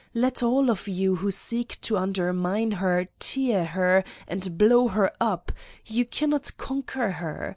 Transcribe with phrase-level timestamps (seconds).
[0.15, 5.11] Let all of you who seek to under mine her, tear her, and blow her
[5.21, 5.51] up
[5.85, 7.49] you cannot conquer her.